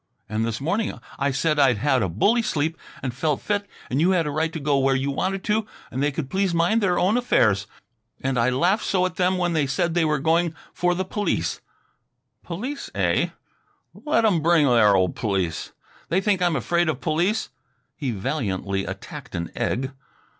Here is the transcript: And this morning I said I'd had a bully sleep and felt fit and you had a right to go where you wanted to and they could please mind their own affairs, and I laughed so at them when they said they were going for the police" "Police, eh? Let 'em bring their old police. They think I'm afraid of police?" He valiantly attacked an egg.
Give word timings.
And 0.27 0.43
this 0.43 0.59
morning 0.59 0.99
I 1.19 1.29
said 1.29 1.59
I'd 1.59 1.77
had 1.77 2.01
a 2.01 2.09
bully 2.09 2.41
sleep 2.41 2.75
and 3.03 3.13
felt 3.13 3.39
fit 3.39 3.67
and 3.87 4.01
you 4.01 4.09
had 4.09 4.25
a 4.25 4.31
right 4.31 4.51
to 4.51 4.59
go 4.59 4.79
where 4.79 4.95
you 4.95 5.11
wanted 5.11 5.43
to 5.43 5.67
and 5.91 6.01
they 6.01 6.11
could 6.11 6.27
please 6.27 6.55
mind 6.55 6.81
their 6.81 6.97
own 6.97 7.17
affairs, 7.17 7.67
and 8.19 8.35
I 8.39 8.49
laughed 8.49 8.83
so 8.83 9.05
at 9.05 9.17
them 9.17 9.37
when 9.37 9.53
they 9.53 9.67
said 9.67 9.93
they 9.93 10.03
were 10.03 10.17
going 10.17 10.55
for 10.73 10.95
the 10.95 11.05
police" 11.05 11.61
"Police, 12.43 12.89
eh? 12.95 13.29
Let 13.93 14.25
'em 14.25 14.41
bring 14.41 14.65
their 14.65 14.95
old 14.95 15.15
police. 15.15 15.71
They 16.09 16.19
think 16.19 16.41
I'm 16.41 16.55
afraid 16.55 16.89
of 16.89 16.99
police?" 16.99 17.49
He 17.95 18.09
valiantly 18.09 18.85
attacked 18.85 19.35
an 19.35 19.51
egg. 19.55 19.91